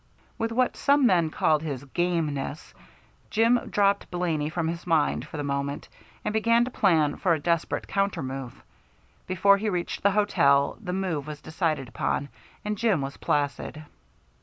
With 0.39 0.51
what 0.51 0.75
some 0.75 1.05
men 1.05 1.29
called 1.29 1.61
his 1.61 1.83
"gameness" 1.83 2.73
Jim 3.29 3.59
dropped 3.69 4.09
Blaney 4.09 4.49
from 4.49 4.67
his 4.67 4.87
mind 4.87 5.27
for 5.27 5.37
the 5.37 5.43
moment, 5.43 5.89
and 6.25 6.33
began 6.33 6.65
to 6.65 6.71
plan 6.71 7.17
for 7.17 7.35
a 7.35 7.39
desperate 7.39 7.87
counter 7.87 8.23
move. 8.23 8.63
Before 9.27 9.57
he 9.57 9.69
reached 9.69 10.01
the 10.01 10.09
hotel 10.09 10.75
the 10.81 10.91
move 10.91 11.27
was 11.27 11.39
decided 11.39 11.87
upon, 11.87 12.29
and 12.65 12.79
Jim 12.79 12.99
was 13.01 13.17
placid. 13.17 13.85